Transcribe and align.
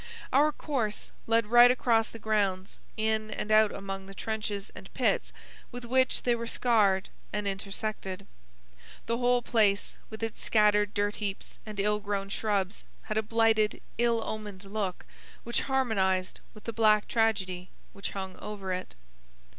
Our 0.33 0.51
course 0.51 1.11
led 1.27 1.45
right 1.45 1.69
across 1.69 2.09
the 2.09 2.17
grounds, 2.17 2.79
in 2.97 3.29
and 3.29 3.51
out 3.51 3.71
among 3.71 4.07
the 4.07 4.15
trenches 4.15 4.71
and 4.73 4.91
pits 4.95 5.31
with 5.71 5.85
which 5.85 6.23
they 6.23 6.33
were 6.33 6.47
scarred 6.47 7.09
and 7.31 7.47
intersected. 7.47 8.25
The 9.05 9.19
whole 9.19 9.43
place, 9.43 9.97
with 10.09 10.23
its 10.23 10.41
scattered 10.41 10.95
dirt 10.95 11.17
heaps 11.17 11.59
and 11.67 11.79
ill 11.79 11.99
grown 11.99 12.29
shrubs, 12.29 12.83
had 13.03 13.17
a 13.19 13.21
blighted, 13.21 13.79
ill 13.99 14.23
omened 14.23 14.63
look 14.63 15.05
which 15.43 15.61
harmonized 15.69 16.39
with 16.55 16.63
the 16.63 16.73
black 16.73 17.07
tragedy 17.07 17.69
which 17.93 18.09
hung 18.13 18.37
over 18.37 18.73
it. 18.73 18.95